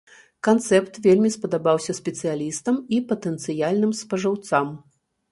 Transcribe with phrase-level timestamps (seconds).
[0.45, 4.73] Канцэпт вельмі спадабаўся спецыялістам і патэнцыяльным спажыўцам.